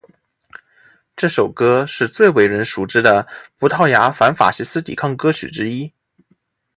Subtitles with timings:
[1.15, 3.27] 这首歌是最为人熟知的
[3.59, 5.93] 葡萄牙反法西斯抵抗歌曲之一。